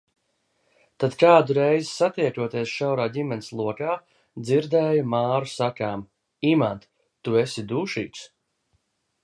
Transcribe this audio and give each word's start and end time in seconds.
Tad 1.03 1.17
kādu 1.23 1.55
reizi 1.57 1.89
satiekoties 1.97 2.71
šaurā 2.77 3.05
ģimenes 3.17 3.51
lokā, 3.59 3.91
dzirdēju 4.49 5.05
Māru 5.15 5.53
sakām: 5.55 6.07
Imant, 6.53 6.89
Tu 7.29 7.37
esi 7.43 7.69
dūšīgs. 7.75 8.27